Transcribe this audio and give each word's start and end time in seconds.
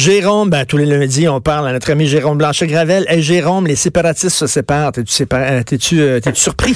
Jérôme, 0.00 0.48
ben, 0.48 0.64
tous 0.64 0.78
les 0.78 0.86
lundis, 0.86 1.28
on 1.28 1.42
parle 1.42 1.68
à 1.68 1.72
notre 1.74 1.90
ami 1.90 2.06
Jérôme 2.06 2.38
Blanchet-Gravel. 2.38 3.04
Hey, 3.06 3.20
Jérôme, 3.20 3.66
les 3.66 3.76
séparatistes 3.76 4.34
se 4.34 4.46
séparent. 4.46 4.92
T'es-tu 4.92 6.00
euh, 6.00 6.20
euh, 6.26 6.32
surpris? 6.32 6.72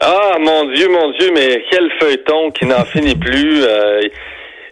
Ah, 0.00 0.36
mon 0.38 0.66
Dieu, 0.72 0.88
mon 0.88 1.10
Dieu, 1.18 1.32
mais 1.34 1.64
quel 1.68 1.90
feuilleton 1.98 2.52
qui 2.52 2.64
n'en 2.64 2.84
finit 2.92 3.16
plus. 3.16 3.60
Euh, 3.64 4.02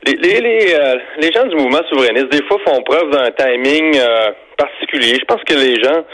les, 0.06 0.14
les, 0.14 0.40
les, 0.42 0.76
les, 1.20 1.32
gens 1.32 1.44
du 1.46 1.56
mouvement 1.56 1.80
souverainiste, 1.90 2.30
des 2.30 2.44
fois, 2.46 2.58
font 2.64 2.80
preuve 2.84 3.10
d'un 3.10 3.32
timing 3.32 3.98
particulier. 4.56 5.16
Je 5.20 5.24
pense 5.24 5.42
que 5.44 5.54
les 5.54 5.82
gens 5.82 6.04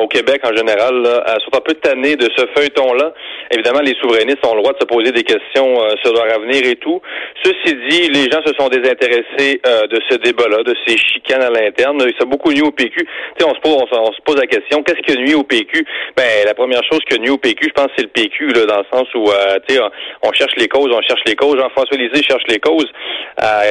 au 0.00 0.08
Québec 0.08 0.40
en 0.44 0.54
général 0.56 1.02
là, 1.02 1.36
sont 1.44 1.56
un 1.56 1.60
peu 1.60 1.74
tannés 1.74 2.16
de 2.16 2.28
ce 2.36 2.46
feuilleton-là. 2.54 3.12
Évidemment, 3.50 3.80
les 3.80 3.94
souverainistes 4.00 4.44
ont 4.46 4.54
le 4.54 4.62
droit 4.62 4.72
de 4.72 4.78
se 4.80 4.86
poser 4.86 5.12
des 5.12 5.24
questions 5.24 5.82
euh, 5.82 5.94
sur 6.02 6.12
leur 6.14 6.32
avenir 6.32 6.64
et 6.64 6.76
tout. 6.76 7.00
Ceci 7.42 7.74
dit, 7.88 8.08
les 8.08 8.30
gens 8.30 8.40
se 8.46 8.54
sont 8.58 8.68
désintéressés 8.68 9.60
euh, 9.66 9.86
de 9.88 10.00
ce 10.08 10.16
débat-là, 10.16 10.62
de 10.62 10.74
ces 10.86 10.96
chicanes 10.96 11.42
à 11.42 11.50
l'interne. 11.50 12.00
Ça 12.00 12.22
a 12.22 12.24
beaucoup 12.24 12.52
nuit 12.52 12.62
au 12.62 12.70
PQ. 12.70 13.06
sais, 13.38 13.44
on 13.44 13.54
se 13.54 13.60
pose, 13.60 13.84
on, 13.92 14.12
se 14.12 14.20
pose 14.24 14.36
la 14.36 14.46
question, 14.46 14.82
qu'est-ce 14.82 15.02
qui 15.02 15.18
nuit 15.18 15.34
au 15.34 15.42
PQ? 15.42 15.84
Ben, 16.16 16.46
la 16.46 16.54
première 16.54 16.82
chose 16.84 17.00
qui 17.08 17.18
nuit 17.20 17.30
au 17.30 17.38
PQ, 17.38 17.68
je 17.68 17.72
pense, 17.74 17.88
c'est 17.96 18.04
le 18.04 18.08
PQ, 18.08 18.48
là, 18.52 18.66
dans 18.66 18.78
le 18.78 18.86
sens 18.90 19.08
où, 19.14 19.28
euh, 19.28 19.58
sais, 19.68 19.78
on, 20.22 20.32
cherche 20.32 20.54
les 20.56 20.68
causes, 20.68 20.90
on 20.90 21.02
cherche 21.02 21.22
les 21.26 21.36
causes. 21.36 21.58
Jean-François 21.58 21.98
Lisée 21.98 22.22
cherche 22.22 22.44
les 22.48 22.58
causes. 22.58 22.90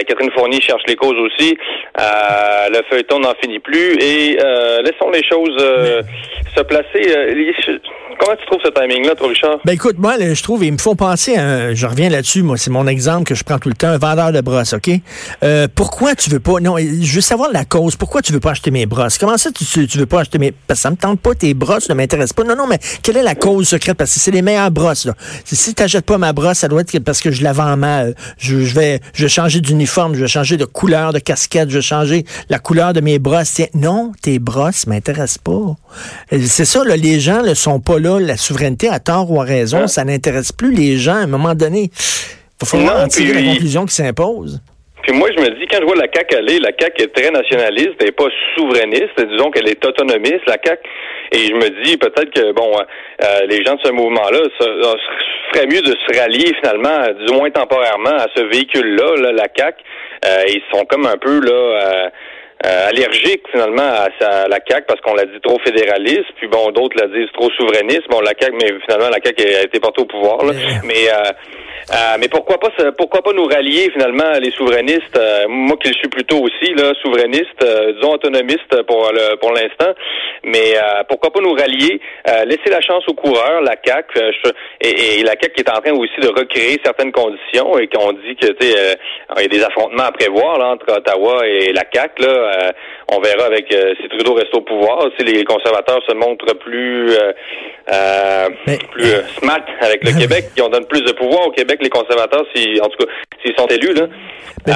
Catherine 0.08 0.32
Fournier 0.32 0.62
cherche 0.62 0.84
les 0.88 0.96
causes 0.96 1.18
aussi. 1.18 1.58
le 1.98 2.82
feuilleton 2.90 3.20
n'en 3.20 3.34
finit 3.41 3.60
plus. 3.60 3.96
Et 4.02 4.38
laissons 4.84 5.12
les 5.12 5.23
choses 5.23 5.58
se 6.55 6.62
placer. 6.64 7.02
comment 8.20 8.36
tu 8.36 8.46
trouves 8.46 8.60
ce 8.64 8.70
timing-là, 8.70 9.16
toi, 9.16 9.30
Richard? 9.30 9.60
Ben 9.66 9.74
écoute, 9.74 9.98
moi, 9.98 10.16
je 10.20 10.44
trouve, 10.44 10.64
ils 10.64 10.74
me 10.74 10.77
font 10.77 10.96
penser, 10.96 11.36
je 11.36 11.86
reviens 11.86 12.10
là-dessus, 12.10 12.44
moi, 12.44 12.58
c'est 12.58 12.70
mon 12.72 12.88
exemple 12.88 13.24
que 13.24 13.36
je 13.36 13.44
prends 13.44 13.58
tout 13.58 13.70
le 13.70 13.76
temps, 13.76 13.88
un 13.88 13.98
vendeur 13.98 14.32
de 14.32 14.41
brosses, 14.41 14.74
OK? 14.74 14.90
Euh, 15.44 15.68
pourquoi 15.74 16.16
tu 16.16 16.30
veux 16.30 16.40
pas, 16.40 16.60
non, 16.60 16.77
je 16.77 17.16
veux 17.16 17.22
savoir 17.22 17.52
la 17.52 17.66
cause, 17.66 17.96
pourquoi 17.96 18.22
tu 18.22 18.32
veux 18.34 18.40
pas 18.40 18.52
acheter 18.52 18.72
mes 18.72 18.86
brosses? 18.86 19.18
Comment 19.18 19.38
ça, 19.38 19.50
tu, 19.52 19.88
tu 19.88 19.98
veux 19.98 20.05
pas 20.05 20.22
acheter 20.22 20.38
mes, 20.38 20.52
parce 20.52 20.79
que 20.79 20.84
ça 20.84 20.91
me 20.91 20.96
tente 20.96 21.20
pas, 21.20 21.34
tes 21.34 21.54
brosses 21.54 21.90
ne 21.90 21.96
m'intéressent 21.96 22.34
pas. 22.34 22.44
Non, 22.44 22.55
non, 22.55 22.68
mais 22.68 22.79
quelle 23.04 23.18
est 23.18 23.24
la 23.24 23.35
cause 23.35 23.68
secrète? 23.68 23.98
Parce 23.98 24.13
que 24.13 24.20
c'est 24.20 24.32
les 24.32 24.41
meilleures 24.41 24.72
brosses, 24.72 25.05
là. 25.05 25.13
Si 25.46 25.74
t'achètes 25.74 26.05
pas 26.05 26.18
ma 26.18 26.34
brosse, 26.34 26.60
ça 26.60 26.68
doit 26.68 26.82
être 26.82 26.99
parce 26.99 27.22
que 27.22 27.32
je 27.32 27.44
la 27.44 27.54
vends 27.54 27.77
mal. 27.77 28.16
Je, 28.38 28.55
vais, 28.57 28.99
je 29.13 29.24
vais 29.24 29.29
changer 29.29 29.62
d'uniforme, 29.62 30.16
je 30.16 30.22
vais 30.22 30.27
changer 30.27 30.57
de 30.57 30.66
couleur 30.66 31.13
de 31.13 31.20
casquette, 31.20 31.70
je 31.70 31.76
vais 31.76 31.82
changer 31.82 32.26
la 32.49 32.60
couleur 32.60 32.94
de 32.94 33.02
mes 33.02 33.20
brosses. 33.20 33.54
Tiens, 33.54 33.68
non, 33.74 33.91
tes 34.22 34.40
brosses 34.40 34.88
m'intéressent 34.88 35.38
pas. 35.40 35.76
Euh, 36.34 36.40
c'est 36.46 36.66
ça, 36.66 36.84
là, 36.84 36.96
les 36.96 37.20
gens 37.20 37.42
ne 37.42 37.54
sont 37.54 37.80
pas 37.80 38.00
là, 38.00 38.20
la 38.20 38.38
souveraineté 38.38 38.90
à 38.90 39.00
tort 39.00 39.32
ou 39.32 39.42
à 39.42 39.44
raison, 39.44 39.88
ça 39.88 40.04
n'intéresse 40.04 40.52
plus 40.52 40.74
les 40.74 40.98
gens. 40.98 41.16
À 41.16 41.24
un 41.24 41.28
moment 41.28 41.56
donné, 41.56 41.92
il 42.62 42.68
faut 42.68 42.78
en 42.78 43.08
tirer 43.08 43.42
la 43.42 43.54
conclusion 43.54 43.86
qui 43.86 43.96
s'impose. 43.96 44.62
Puis 45.04 45.14
moi, 45.14 45.30
je 45.36 45.42
me 45.42 45.50
dis, 45.60 45.66
quand 45.68 45.80
je 45.80 45.86
vois 45.86 45.96
la 45.96 46.08
CAQ 46.14 46.36
aller, 46.36 46.60
la 46.60 46.72
CAQ 46.78 47.04
est 47.04 47.14
très 47.16 47.32
nationaliste, 47.32 47.96
elle 48.00 48.08
n'est 48.08 48.12
pas 48.12 48.30
souverainiste, 48.56 49.18
disons 49.18 49.50
qu'elle 49.50 49.68
est 49.68 49.84
autonomiste, 49.84 50.46
la 50.46 50.58
CAQ. 50.64 50.82
Et 51.32 51.48
je 51.48 51.54
me 51.54 51.84
dis, 51.84 51.98
peut-être 51.98 52.30
que, 52.30 52.52
bon, 52.52 52.72
euh, 52.78 53.40
les 53.50 53.64
gens 53.64 53.76
de 53.76 53.82
ce 53.84 53.92
mouvement-là, 53.92 54.40
ça, 54.60 54.68
ferait 55.54 55.68
mieux 55.68 55.82
de 55.82 55.96
se 56.06 56.20
rallier, 56.20 56.54
finalement, 56.62 57.08
du 57.26 57.34
moins 57.34 57.50
temporairement, 57.50 58.16
à 58.16 58.28
ce 58.36 58.42
véhicule-là, 58.42 59.32
la 59.32 59.48
CAQ. 59.56 59.84
Euh, 60.24 60.44
ils 60.50 60.62
sont 60.72 60.86
comme 60.86 61.08
un 61.08 61.18
peu, 61.18 61.40
là... 61.40 61.52
Euh, 61.52 62.10
euh, 62.10 62.10
allergique 62.92 63.44
finalement 63.52 63.82
à, 63.82 64.47
la 64.47 64.59
CAQ 64.68 64.86
parce 64.88 65.02
qu'on 65.02 65.16
l'a 65.16 65.25
dit 65.25 65.40
trop 65.42 65.58
fédéraliste, 65.59 66.31
puis 66.38 66.47
bon, 66.47 66.72
d'autres 66.72 66.97
la 67.00 67.08
disent 67.08 67.31
trop 67.34 67.50
souverainiste. 67.52 68.08
Bon, 68.09 68.20
la 68.22 68.34
CAQ, 68.38 68.53
mais 68.53 68.74
finalement 68.86 69.09
la 69.09 69.20
CAQ 69.24 69.44
a 69.44 69.64
été 69.64 69.80
portée 69.80 70.02
au 70.02 70.06
pouvoir. 70.06 70.44
Là. 70.46 70.53
Mais 70.84 71.09
euh, 71.09 71.31
euh, 71.92 72.18
mais 72.19 72.28
pourquoi 72.28 72.59
pas 72.59 72.69
pourquoi 72.97 73.22
pas 73.22 73.34
nous 73.34 73.46
rallier 73.46 73.90
finalement 73.92 74.34
les 74.40 74.52
souverainistes 74.52 75.19
moi 75.50 75.75
qui 75.81 75.90
le 75.90 75.96
suis 75.96 76.09
plutôt 76.09 76.38
aussi 76.38 76.74
là 76.75 76.94
souverainiste 77.02 77.66
disons 77.96 78.14
autonomiste 78.14 78.84
pour 78.84 79.12
le 79.12 79.36
pour 79.38 79.52
l'instant 79.52 79.92
mais 80.44 80.75
pourquoi 81.09 81.31
pas 81.31 81.40
nous 81.42 81.53
rallier 81.53 82.00
laisser 82.46 82.69
la 82.69 82.81
chance 82.81 83.03
aux 83.08 83.16
coureurs 83.16 83.62
la 83.62 83.75
CAC 83.78 84.06
et, 84.80 85.24
la 85.24 85.35
CAC 85.35 85.53
qui 85.53 85.62
est 85.62 85.69
en 85.69 85.81
train 85.81 85.94
aussi 85.94 86.19
de 86.22 86.28
recréer 86.28 86.80
certaines 86.85 87.12
conditions 87.12 87.78
et 87.80 87.88
qu'on 87.88 88.13
dit 88.13 88.35
que 88.35 88.47
tu 88.47 88.68
sais 88.68 88.97
il 89.38 89.41
y 89.41 89.46
a 89.46 89.47
des 89.47 89.63
affrontements 89.63 90.03
à 90.03 90.12
prévoir 90.12 90.59
là, 90.59 90.69
entre 90.69 90.97
Ottawa 90.97 91.47
et 91.47 91.74
la 91.74 91.84
CAC 91.84 92.19
là 92.19 92.28
euh, 92.28 92.72
on 93.08 93.19
verra 93.19 93.46
avec 93.46 93.72
euh, 93.74 93.94
si 94.02 94.08
Trudeau 94.09 94.34
reste 94.34 94.53
au 94.56 94.62
pouvoir, 94.62 95.09
si 95.18 95.25
les 95.25 95.44
conservateurs 95.44 96.02
se 96.08 96.14
montrent 96.14 96.53
plus 96.59 97.12
euh, 97.12 98.50
plus 98.92 99.12
smart 99.40 99.66
avec 99.81 100.03
le 100.03 100.12
Québec, 100.19 100.46
qui 100.56 100.62
on 100.62 100.69
donne 100.69 100.86
plus 100.86 101.02
de 101.02 101.12
pouvoir 101.12 101.47
au 101.47 101.52
Québec, 101.52 101.80
les 101.81 101.90
conservateurs, 101.90 102.46
si 102.56 102.80
en 102.81 102.88
tout 102.88 103.06
cas 103.06 103.12
s'ils 103.44 103.56
sont 103.57 103.68
élus 103.68 103.94
là. 103.94 104.07
Mais 104.68 104.74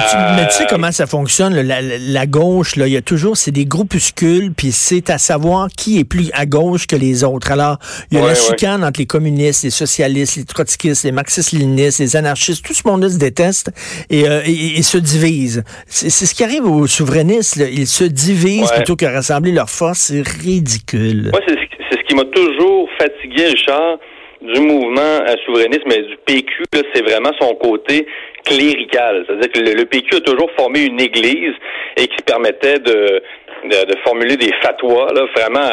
tu, 0.48 0.52
sais 0.52 0.64
comment 0.68 0.90
ça 0.90 1.06
fonctionne 1.06 1.54
la, 1.54 2.26
gauche 2.26 2.74
là, 2.74 2.88
il 2.88 2.92
y 2.92 2.96
a 2.96 3.02
toujours 3.02 3.36
c'est 3.36 3.52
des 3.52 3.66
groupuscules, 3.66 4.52
puis 4.52 4.72
c'est 4.72 5.10
à 5.10 5.18
savoir 5.18 5.68
qui 5.68 6.00
est 6.00 6.04
plus 6.04 6.28
à 6.34 6.44
gauche 6.44 6.88
que 6.88 6.96
les 6.96 7.22
autres. 7.22 7.52
Alors 7.52 7.78
il 8.10 8.18
y 8.18 8.20
a 8.20 8.26
la 8.26 8.34
chicane 8.34 8.82
entre 8.82 8.98
les 8.98 9.06
communistes, 9.06 9.62
les 9.62 9.70
socialistes, 9.70 10.36
les 10.36 10.44
trotskistes, 10.44 11.04
les 11.04 11.12
marxistes-léninistes, 11.12 12.00
les 12.00 12.16
anarchistes, 12.16 12.64
tout 12.64 12.74
ce 12.74 12.82
monde-là 12.88 13.10
se 13.10 13.18
déteste 13.18 13.70
et, 14.10 14.22
et 14.22 14.82
se 14.82 14.98
divise. 14.98 15.62
C'est 15.86 16.10
ce 16.10 16.34
qui 16.34 16.42
arrive 16.42 16.64
aux 16.64 16.88
souverainistes 16.88 17.56
ils 17.56 17.86
se 17.86 18.04
divisent 18.04 18.72
plutôt 18.72 18.96
que 18.96 19.06
rassembler 19.06 19.52
leurs 19.52 19.70
forces. 19.70 20.10
C'est 20.12 20.26
ridicule. 20.26 21.30
Moi, 21.32 21.40
c'est 21.46 21.54
ce 21.54 22.02
qui 22.06 22.14
m'a 22.14 22.24
toujours 22.24 22.88
fatigué, 22.98 23.46
Richard, 23.46 23.98
du 24.40 24.60
mouvement 24.60 25.00
euh, 25.00 25.34
souverainiste, 25.44 25.84
mais 25.86 26.02
du 26.02 26.16
PQ, 26.24 26.64
c'est 26.94 27.02
vraiment 27.02 27.32
son 27.40 27.54
côté 27.54 28.06
C'est-à-dire 28.48 29.52
que 29.52 29.60
le, 29.60 29.84
PQ 29.84 30.16
a 30.16 30.20
toujours 30.20 30.50
formé 30.56 30.84
une 30.84 31.00
église 31.00 31.54
et 31.96 32.06
qui 32.06 32.22
permettait 32.24 32.78
de, 32.78 33.22
de, 33.64 33.96
formuler 34.04 34.36
des 34.36 34.52
fatwas, 34.62 35.12
là, 35.14 35.26
vraiment 35.34 35.68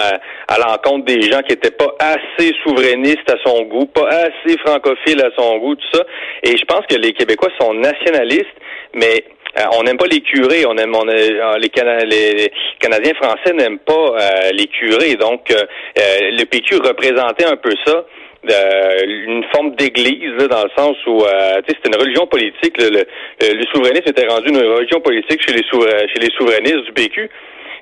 à, 0.47 0.57
l'encontre 0.57 1.05
des 1.05 1.21
gens 1.21 1.41
qui 1.41 1.53
n'étaient 1.53 1.71
pas 1.71 1.93
assez 1.99 2.53
souverainistes 2.63 3.29
à 3.29 3.35
son 3.45 3.63
goût, 3.63 3.85
pas 3.85 4.07
assez 4.07 4.57
francophiles 4.65 5.21
à 5.21 5.29
son 5.37 5.57
goût, 5.57 5.75
tout 5.75 5.97
ça. 5.97 6.03
Et 6.43 6.57
je 6.57 6.65
pense 6.65 6.85
que 6.87 6.95
les 6.95 7.13
Québécois 7.13 7.49
sont 7.59 7.73
nationalistes, 7.73 8.47
mais 8.93 9.23
euh, 9.59 9.63
on 9.77 9.83
n'aime 9.83 9.97
pas 9.97 10.07
les 10.07 10.21
curés, 10.21 10.65
on 10.65 10.75
aime 10.77 10.95
on 10.95 11.07
euh, 11.07 11.57
les, 11.57 12.33
les, 12.33 12.51
Canadiens 12.79 13.13
français 13.13 13.53
n'aiment 13.53 13.79
pas 13.79 13.93
euh, 13.93 14.51
les 14.51 14.65
curés. 14.65 15.15
Donc 15.15 15.53
le 15.95 16.43
PQ 16.45 16.77
représentait 16.77 17.45
un 17.45 17.57
peu 17.57 17.71
ça. 17.85 18.05
Une 18.45 19.43
forme 19.53 19.75
d'église 19.75 20.37
dans 20.49 20.63
le 20.63 20.69
sens 20.77 20.95
où 21.07 21.23
c'est 21.67 21.87
une 21.87 21.95
religion 21.95 22.27
politique. 22.27 22.77
Le, 22.77 23.65
souverainisme 23.73 24.09
était 24.09 24.27
rendu 24.27 24.49
une 24.49 24.57
religion 24.57 24.99
politique 24.99 25.41
chez 25.41 25.53
les, 25.53 25.63
chez 25.63 26.19
les 26.19 26.29
souverainistes 26.37 26.85
du 26.85 26.93
PQ. 26.93 27.29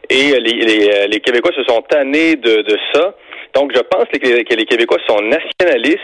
Et 0.10 0.40
les, 0.40 1.08
les, 1.08 1.20
Québécois 1.20 1.52
se 1.56 1.64
sont 1.64 1.82
tannés 1.84 2.36
de, 2.36 2.62
de 2.62 2.78
ça. 2.94 3.16
Donc, 3.54 3.72
je 3.76 3.82
pense 3.82 4.06
que 4.06 4.18
que 4.18 4.56
les 4.56 4.66
Québécois 4.66 5.00
sont 5.08 5.22
nationalistes 5.22 6.00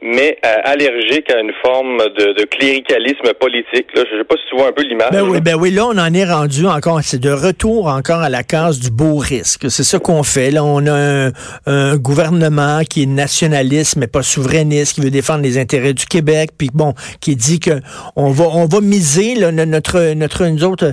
mais 0.00 0.38
euh, 0.44 0.54
allergique 0.64 1.30
à 1.30 1.40
une 1.40 1.52
forme 1.62 1.98
de, 2.16 2.44
cléricalisme 2.44 3.32
politique. 3.40 3.86
Là. 3.94 4.04
Je 4.08 4.14
ne 4.14 4.20
sais 4.20 4.24
pas 4.24 4.36
si 4.36 4.42
tu 4.48 4.56
vois 4.56 4.68
un 4.68 4.72
peu 4.72 4.82
l'image. 4.82 5.10
Ben 5.10 5.22
oui, 5.22 5.40
ben 5.40 5.56
oui, 5.56 5.70
là, 5.70 5.86
on 5.86 5.98
en 5.98 6.14
est 6.14 6.24
rendu 6.24 6.66
encore, 6.66 7.00
c'est 7.02 7.20
de 7.20 7.30
retour 7.30 7.88
encore 7.88 8.20
à 8.20 8.28
la 8.28 8.42
case 8.42 8.78
du 8.78 8.90
beau 8.90 9.16
risque. 9.16 9.70
C'est 9.70 9.84
ça 9.84 9.98
qu'on 9.98 10.22
fait. 10.22 10.50
Là, 10.50 10.64
on 10.64 10.86
a 10.86 11.30
un, 11.66 11.96
gouvernement 11.96 12.82
qui 12.88 13.02
est 13.02 13.06
nationaliste, 13.06 13.96
mais 13.96 14.06
pas 14.06 14.22
souverainiste, 14.22 14.94
qui 14.94 15.00
veut 15.00 15.10
défendre 15.10 15.42
les 15.42 15.58
intérêts 15.58 15.94
du 15.94 16.06
Québec, 16.06 16.50
puis 16.56 16.70
bon, 16.72 16.94
qui 17.20 17.34
dit 17.34 17.60
que 17.60 17.80
on 18.14 18.30
va, 18.30 18.44
on 18.52 18.66
va 18.66 18.80
miser 18.80 19.34
là, 19.34 19.50
notre, 19.52 20.14
notre, 20.14 20.46
nous 20.46 20.64
autres, 20.64 20.92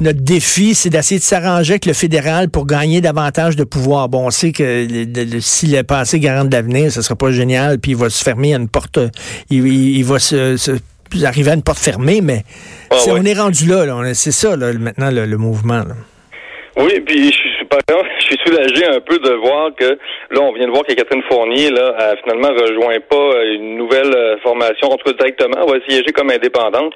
notre 0.00 0.20
défi, 0.20 0.74
c'est 0.74 0.90
d'essayer 0.90 1.18
de 1.18 1.24
s'arranger 1.24 1.74
avec 1.74 1.86
le 1.86 1.92
fédéral 1.92 2.48
pour 2.48 2.66
gagner 2.66 3.00
davantage 3.00 3.56
de 3.56 3.64
pouvoir. 3.64 4.08
Bon, 4.08 4.26
on 4.26 4.30
sait 4.30 4.52
que 4.52 4.86
si 5.40 5.66
le 5.66 5.82
passé 5.82 6.20
garante 6.20 6.52
l'avenir, 6.52 6.90
ce 6.90 7.02
sera 7.02 7.16
pas 7.16 7.30
génial, 7.30 7.78
puis 7.78 7.92
il 7.92 7.96
va 7.96 8.08
se 8.08 8.22
fermer 8.22 8.45
à 8.54 8.58
une 8.58 8.68
porte, 8.68 8.98
il, 9.50 10.04
va 10.04 10.18
se, 10.18 10.56
arriver 11.24 11.50
à 11.50 11.54
une 11.54 11.62
porte 11.62 11.78
fermée, 11.78 12.20
mais 12.22 12.42
ah 12.90 12.96
on 13.08 13.24
est 13.24 13.38
rendu 13.38 13.66
là, 13.66 14.14
c'est 14.14 14.32
ça 14.32 14.56
maintenant 14.56 15.10
le, 15.10 15.36
mouvement. 15.36 15.82
Oui, 16.76 17.00
puis 17.00 17.32
je 17.32 17.36
suis 17.36 17.56
je 18.20 18.24
suis 18.24 18.38
soulagé 18.44 18.86
un 18.86 19.00
peu 19.00 19.18
de 19.18 19.32
voir 19.34 19.70
que 19.76 19.98
là, 20.30 20.40
on 20.40 20.52
vient 20.52 20.66
de 20.66 20.72
voir 20.72 20.84
que 20.84 20.92
Catherine 20.94 21.22
Fournier 21.28 21.70
là, 21.70 21.94
a 21.98 22.16
finalement 22.16 22.48
rejoint 22.48 22.98
pas 23.08 23.44
une 23.44 23.76
nouvelle 23.76 24.14
euh, 24.14 24.38
formation, 24.42 24.88
en 24.88 24.96
tout 24.96 25.10
cas 25.10 25.16
directement, 25.18 25.56
elle 25.62 25.78
va 25.78 25.86
siéger 25.86 26.12
comme 26.12 26.30
indépendante. 26.30 26.94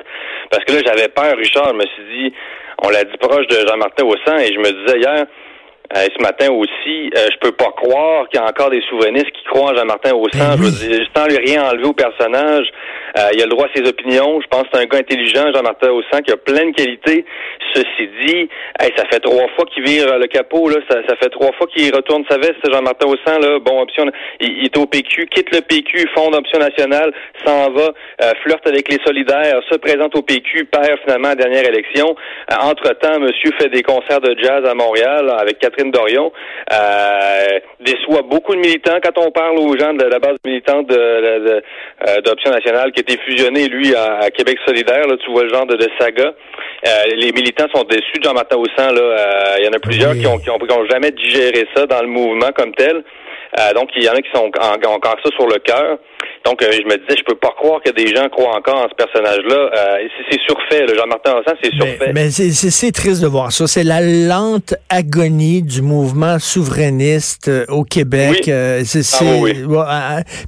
Parce 0.51 0.65
que 0.65 0.73
là, 0.73 0.81
j'avais 0.85 1.09
peur, 1.09 1.37
Richard, 1.37 1.69
je 1.69 1.75
me 1.75 1.87
suis 1.87 2.05
dit, 2.15 2.35
on 2.83 2.91
l'a 2.91 3.05
dit 3.05 3.17
proche 3.19 3.47
de 3.49 3.67
Jean-Martin 3.67 4.05
Haussan, 4.05 4.39
et 4.39 4.53
je 4.53 4.59
me 4.59 4.71
disais 4.71 4.99
hier, 4.99 5.27
Euh, 5.97 6.07
ce 6.17 6.23
matin 6.23 6.51
aussi, 6.53 7.11
euh, 7.17 7.27
je 7.33 7.39
peux 7.41 7.51
pas 7.51 7.73
croire 7.77 8.29
qu'il 8.29 8.41
y 8.41 8.43
a 8.43 8.47
encore 8.47 8.71
des 8.71 8.81
souverainistes 8.89 9.33
qui 9.33 9.43
croient 9.45 9.73
en 9.73 9.75
Jean-Martin 9.75 10.15
Haussan. 10.15 10.57
Ben 10.57 10.57
Je 10.57 10.87
veux 10.87 11.05
sans 11.17 11.27
lui 11.27 11.37
rien 11.39 11.65
enlever 11.65 11.87
au 11.87 11.93
personnage, 11.93 12.67
euh, 13.19 13.31
il 13.35 13.43
a 13.43 13.45
le 13.45 13.51
droit 13.51 13.67
à 13.67 13.71
ses 13.75 13.89
opinions. 13.89 14.41
Je 14.41 14.47
pense 14.47 14.63
que 14.63 14.69
c'est 14.73 14.83
un 14.83 14.87
gars 14.87 14.99
intelligent, 14.99 15.53
Jean-Martin 15.53 15.91
Haussan, 15.91 16.23
qui 16.23 16.31
a 16.31 16.37
plein 16.37 16.67
de 16.67 16.75
qualités. 16.77 17.25
Ceci 17.75 18.09
dit, 18.21 18.49
hey, 18.81 18.93
ça 18.97 19.05
fait 19.11 19.21
trois 19.21 19.49
fois 19.57 19.65
qu'il 19.67 19.85
vire 19.85 20.19
le 20.19 20.27
capot, 20.27 20.69
là. 20.69 20.77
Ça, 20.89 20.99
ça 21.09 21.17
fait 21.17 21.29
trois 21.31 21.53
fois 21.53 21.67
qu'il 21.67 21.93
retourne 21.95 22.25
sa 22.29 22.39
veste, 22.39 22.59
Jean-Martin 22.65 23.09
Haussan, 23.09 23.41
là. 23.41 23.59
Bon, 23.59 23.81
option, 23.81 24.05
il, 24.41 24.59
il, 24.59 24.65
est 24.67 24.77
au 24.77 24.87
PQ, 24.87 25.27
quitte 25.27 25.53
le 25.55 25.61
PQ, 25.61 26.09
fonde 26.15 26.35
Option 26.35 26.61
nationale, 26.61 27.13
s'en 27.45 27.71
va, 27.73 27.91
euh, 28.23 28.33
flirte 28.43 28.67
avec 28.67 28.89
les 28.91 28.99
solidaires, 29.05 29.61
se 29.69 29.77
présente 29.77 30.17
au 30.17 30.23
PQ, 30.23 30.67
perd 30.67 30.99
finalement 31.05 31.29
la 31.31 31.35
dernière 31.35 31.67
élection. 31.67 32.15
Euh, 32.51 32.55
entre-temps, 32.63 33.19
monsieur 33.21 33.51
fait 33.59 33.69
des 33.69 33.83
concerts 33.83 34.21
de 34.21 34.37
jazz 34.41 34.65
à 34.65 34.75
Montréal 34.75 35.33
avec 35.39 35.59
Catherine 35.81 35.91
Dorion. 35.91 36.33
Euh, 36.73 37.59
déçoit 37.81 38.23
beaucoup 38.23 38.55
de 38.55 38.61
militants 38.61 38.99
quand 39.03 39.19
on 39.19 39.31
parle 39.31 39.59
aux 39.59 39.77
gens 39.79 39.95
de 39.95 40.05
la 40.05 40.19
base 40.19 40.37
militante 40.45 40.87
d'Option 40.89 42.51
nationale 42.51 42.93
qui 42.93 43.01
a 43.01 43.03
été 43.03 43.19
fusionnée, 43.25 43.69
lui, 43.69 43.95
à, 43.95 44.19
à 44.19 44.31
Québec 44.31 44.59
solidaire. 44.67 45.07
Là, 45.07 45.17
tu 45.25 45.31
vois 45.31 45.45
le 45.45 45.49
genre 45.49 45.67
de, 45.67 45.79
saga. 45.99 46.33
Euh, 46.87 46.91
les 47.17 47.33
militants 47.33 47.67
sont 47.75 47.85
déçus 47.85 48.19
de 48.19 48.25
Jean-Martin 48.25 48.57
Haussan. 48.57 48.95
Là, 48.95 49.57
il 49.59 49.65
y 49.65 49.69
en 49.69 49.73
a 49.73 49.79
plusieurs 49.79 50.13
oui. 50.13 50.21
qui, 50.21 50.27
ont, 50.27 50.39
qui, 50.39 50.51
ont, 50.51 50.59
qui 50.59 50.73
ont 50.73 50.87
jamais 50.87 51.11
digéré 51.11 51.67
ça 51.75 51.87
dans 51.87 52.03
le 52.03 52.09
mouvement 52.09 52.51
comme 52.55 52.75
tel. 52.75 53.03
Euh, 53.59 53.73
donc, 53.75 53.91
il 53.97 54.05
y 54.05 54.09
en 54.09 54.13
a 54.13 54.23
qui 54.23 54.31
sont 54.33 54.47
ont 54.47 54.95
encore 54.95 55.17
ça 55.25 55.31
sur 55.35 55.47
le 55.47 55.59
cœur. 55.59 55.99
Donc, 56.45 56.63
euh, 56.63 56.73
je 56.73 56.85
me 56.85 56.97
disais, 56.97 57.19
je 57.19 57.25
peux 57.25 57.35
pas 57.35 57.53
croire 57.57 57.83
que 57.85 57.91
des 57.91 58.07
gens 58.15 58.27
croient 58.31 58.57
encore 58.57 58.77
en 58.77 58.89
ce 58.89 58.95
personnage-là. 58.95 59.71
Euh, 59.77 60.09
c'est 60.31 60.41
surfait, 60.41 60.87
Jean-Martin 60.97 61.35
Vincent, 61.35 61.59
c'est 61.63 61.75
surfait. 61.75 62.13
Mais, 62.15 62.25
mais 62.25 62.31
c'est 62.31 62.93
triste 62.93 63.21
de 63.21 63.27
voir 63.27 63.53
ça. 63.53 63.67
C'est 63.67 63.85
la 63.85 64.01
lente 64.01 64.75
agonie 64.89 65.63
du 65.63 65.83
mouvement 65.83 66.39
souverainiste 66.39 67.49
euh, 67.49 67.67
au 67.69 67.85
Québec. 67.85 68.45
Oui. 68.47 68.53
Euh, 68.53 68.83
c'est, 68.87 69.03
ah, 69.21 69.25
oui. 69.39 69.55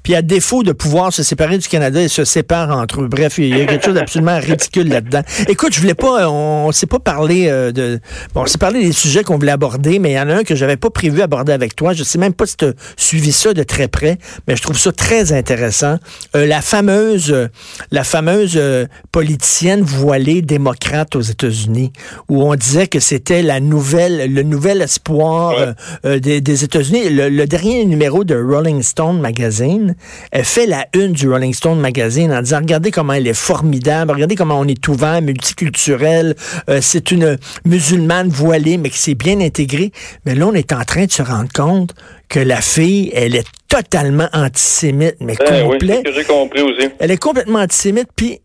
Puis 0.02 0.14
à 0.14 0.22
défaut 0.22 0.62
de 0.62 0.72
pouvoir 0.72 1.12
se 1.12 1.22
séparer 1.22 1.58
du 1.58 1.68
Canada, 1.68 2.00
ils 2.00 2.08
se 2.08 2.24
séparent 2.24 2.70
entre 2.70 3.02
eux. 3.02 3.08
Bref, 3.08 3.36
il 3.36 3.54
y 3.54 3.60
a 3.60 3.66
quelque 3.66 3.84
chose 3.84 3.94
d'absolument 3.94 4.38
ridicule 4.40 4.88
là-dedans. 4.88 5.20
Écoute, 5.48 5.74
je 5.74 5.80
voulais 5.80 5.94
pas, 5.94 6.26
on, 6.30 6.68
on 6.68 6.72
s'est 6.72 6.86
pas 6.86 7.00
parlé 7.00 7.48
de, 7.48 7.98
bon, 8.34 8.42
on 8.42 8.46
s'est 8.46 8.58
parlé 8.58 8.82
des 8.82 8.92
sujets 8.92 9.24
qu'on 9.24 9.36
voulait 9.36 9.52
aborder, 9.52 9.98
mais 9.98 10.12
il 10.12 10.14
y 10.14 10.20
en 10.20 10.30
a 10.30 10.36
un 10.36 10.44
que 10.44 10.54
j'avais 10.54 10.78
pas 10.78 10.88
prévu 10.88 11.20
aborder 11.20 11.52
avec 11.52 11.76
toi. 11.76 11.92
Je 11.92 12.02
sais 12.02 12.18
même 12.18 12.32
pas 12.32 12.46
si 12.46 12.56
tu 12.56 12.64
as 12.64 12.72
suivi 12.96 13.32
ça 13.32 13.52
de 13.52 13.62
très 13.62 13.88
près, 13.88 14.16
mais 14.48 14.56
je 14.56 14.62
trouve 14.62 14.78
ça 14.78 14.90
très 14.90 15.32
intéressant. 15.32 15.81
Euh, 15.82 16.46
la 16.46 16.62
fameuse, 16.62 17.30
euh, 17.30 17.48
la 17.90 18.04
fameuse 18.04 18.54
euh, 18.56 18.86
politicienne 19.10 19.82
voilée 19.82 20.42
démocrate 20.42 21.16
aux 21.16 21.20
États-Unis, 21.20 21.92
où 22.28 22.42
on 22.42 22.54
disait 22.54 22.86
que 22.86 23.00
c'était 23.00 23.42
la 23.42 23.60
nouvelle, 23.60 24.32
le 24.32 24.42
nouvel 24.42 24.82
espoir 24.82 25.56
ouais. 25.56 25.72
euh, 26.04 26.18
des, 26.18 26.40
des 26.40 26.64
États-Unis. 26.64 27.10
Le, 27.10 27.28
le, 27.28 27.46
dernier 27.46 27.84
numéro 27.84 28.24
de 28.24 28.34
Rolling 28.34 28.82
Stone 28.82 29.20
magazine 29.20 29.94
elle 30.30 30.44
fait 30.44 30.66
la 30.66 30.86
une 30.94 31.12
du 31.12 31.28
Rolling 31.28 31.52
Stone 31.52 31.80
magazine 31.80 32.32
en 32.32 32.40
disant 32.40 32.58
regardez 32.58 32.90
comment 32.90 33.12
elle 33.12 33.26
est 33.26 33.34
formidable, 33.34 34.12
regardez 34.12 34.36
comment 34.36 34.58
on 34.58 34.66
est 34.66 34.88
ouvert, 34.88 35.20
multiculturel. 35.20 36.34
c'est 36.80 37.10
une 37.10 37.36
musulmane 37.64 38.28
voilée, 38.28 38.78
mais 38.78 38.88
qui 38.90 38.98
s'est 38.98 39.14
bien 39.14 39.40
intégrée. 39.40 39.92
Mais 40.24 40.34
là, 40.34 40.46
on 40.46 40.54
est 40.54 40.72
en 40.72 40.84
train 40.84 41.04
de 41.04 41.12
se 41.12 41.22
rendre 41.22 41.50
compte 41.52 41.94
que 42.32 42.40
la 42.40 42.62
fille, 42.62 43.12
elle 43.14 43.36
est 43.36 43.46
totalement 43.68 44.28
antisémite, 44.32 45.16
mais 45.20 45.36
ben 45.38 45.68
complet. 45.68 46.02
Oui, 46.04 46.24
compris 46.24 46.62
aussi. 46.62 46.88
Elle 46.98 47.10
est 47.10 47.18
complètement 47.18 47.58
antisémite, 47.58 48.08
puis 48.16 48.40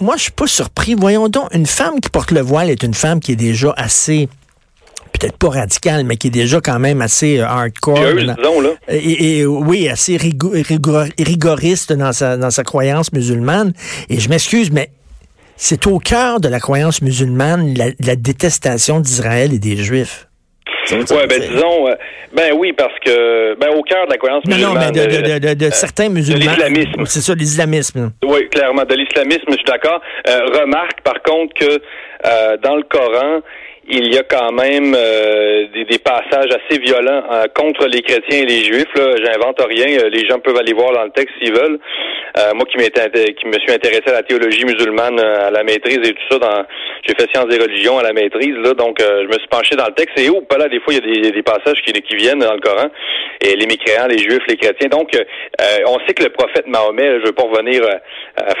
moi, 0.00 0.16
je 0.16 0.22
suis 0.22 0.32
pas 0.32 0.46
surpris. 0.46 0.94
Voyons 0.94 1.28
donc, 1.28 1.52
une 1.52 1.66
femme 1.66 2.00
qui 2.00 2.10
porte 2.10 2.30
le 2.30 2.40
voile 2.40 2.70
est 2.70 2.84
une 2.84 2.94
femme 2.94 3.18
qui 3.18 3.32
est 3.32 3.36
déjà 3.36 3.74
assez 3.76 4.28
peut-être 5.12 5.36
pas 5.36 5.48
radicale, 5.48 6.04
mais 6.04 6.16
qui 6.16 6.28
est 6.28 6.30
déjà 6.30 6.60
quand 6.60 6.78
même 6.78 7.02
assez 7.02 7.40
euh, 7.40 7.46
hardcore. 7.46 7.96
Pieuse, 7.96 8.24
dans, 8.24 8.34
disons, 8.34 8.60
là. 8.60 8.70
Et, 8.86 9.38
et, 9.38 9.46
oui, 9.46 9.88
assez 9.88 10.16
rigor, 10.16 10.52
rigor, 10.52 11.06
rigoriste 11.18 11.92
dans 11.92 12.12
sa, 12.12 12.36
dans 12.36 12.52
sa 12.52 12.62
croyance 12.62 13.12
musulmane. 13.12 13.72
Et 14.10 14.20
je 14.20 14.28
m'excuse, 14.28 14.70
mais 14.70 14.92
c'est 15.56 15.88
au 15.88 15.98
cœur 15.98 16.38
de 16.38 16.46
la 16.46 16.60
croyance 16.60 17.02
musulmane 17.02 17.74
la, 17.74 17.86
la 17.98 18.14
détestation 18.14 19.00
d'Israël 19.00 19.52
et 19.52 19.58
des 19.58 19.76
Juifs. 19.76 20.27
Oui, 20.90 21.26
ben 21.28 21.40
disons, 21.40 21.88
euh, 21.88 21.94
ben 22.32 22.52
oui, 22.56 22.72
parce 22.72 22.98
que, 23.04 23.54
ben 23.58 23.68
au 23.70 23.82
cœur 23.82 24.06
de 24.06 24.12
la 24.12 24.18
croyance 24.18 24.44
non, 24.46 24.56
musulmane. 24.56 24.74
Non, 24.74 24.80
mais 24.94 25.06
de, 25.06 25.16
de, 25.16 25.38
de, 25.48 25.54
de 25.54 25.66
euh, 25.66 25.70
certains 25.70 26.08
musulmans. 26.08 26.40
De 26.40 26.48
l'islamisme. 26.50 27.06
C'est 27.06 27.20
ça, 27.20 27.34
l'islamisme. 27.34 28.12
Oui, 28.24 28.48
clairement, 28.48 28.84
de 28.84 28.94
l'islamisme, 28.94 29.44
je 29.48 29.56
suis 29.56 29.64
d'accord. 29.64 30.00
Euh, 30.26 30.40
remarque, 30.60 31.00
par 31.02 31.22
contre, 31.22 31.54
que 31.54 31.80
euh, 32.26 32.56
dans 32.62 32.76
le 32.76 32.82
Coran, 32.82 33.40
il 33.90 34.14
y 34.14 34.18
a 34.18 34.22
quand 34.22 34.52
même 34.52 34.94
euh, 34.94 35.66
des, 35.72 35.84
des, 35.84 35.98
passages 35.98 36.50
assez 36.50 36.78
violents 36.78 37.22
euh, 37.32 37.44
contre 37.54 37.86
les 37.86 38.02
chrétiens 38.02 38.42
et 38.42 38.44
les 38.44 38.64
juifs. 38.64 38.94
Là, 38.94 39.16
j'invente 39.16 39.60
rien. 39.60 39.86
Les 40.10 40.26
gens 40.26 40.38
peuvent 40.40 40.58
aller 40.58 40.74
voir 40.74 40.92
dans 40.92 41.04
le 41.04 41.10
texte 41.10 41.34
s'ils 41.40 41.54
veulent. 41.54 41.78
Euh, 42.38 42.52
moi 42.54 42.66
qui, 42.66 42.76
qui 42.76 43.46
me 43.46 43.58
suis 43.58 43.72
intéressé 43.72 44.04
à 44.08 44.12
la 44.12 44.22
théologie 44.22 44.64
musulmane 44.66 45.18
à 45.18 45.50
la 45.50 45.64
maîtrise 45.64 46.00
et 46.04 46.12
tout 46.12 46.22
ça, 46.30 46.38
dans, 46.38 46.64
j'ai 47.06 47.14
fait 47.14 47.30
sciences 47.32 47.48
des 47.48 47.58
religions 47.58 47.98
à 47.98 48.02
la 48.02 48.12
maîtrise. 48.12 48.54
Là, 48.62 48.74
donc 48.74 48.98
je 49.00 49.26
me 49.26 49.38
suis 49.38 49.48
penché 49.48 49.74
dans 49.74 49.86
le 49.86 49.94
texte. 49.94 50.18
Et 50.20 50.28
oh, 50.28 50.42
pas 50.42 50.58
là, 50.58 50.68
des 50.68 50.80
fois 50.80 50.92
il 50.92 51.04
y 51.04 51.18
a 51.18 51.22
des, 51.22 51.30
des 51.32 51.42
passages 51.42 51.80
qui, 51.84 51.92
qui, 51.92 52.16
viennent 52.16 52.40
dans 52.40 52.52
le 52.52 52.60
Coran. 52.60 52.88
Et 53.40 53.56
les 53.56 53.66
mécréants, 53.66 54.06
les 54.06 54.18
juifs, 54.18 54.42
les 54.48 54.56
chrétiens. 54.56 54.88
Donc 54.88 55.10
on 55.86 55.98
sait 56.06 56.12
que 56.12 56.24
le 56.24 56.30
prophète 56.30 56.66
Mahomet, 56.66 57.20
je 57.20 57.26
veux 57.26 57.32
pas 57.32 57.44
revenir 57.44 57.82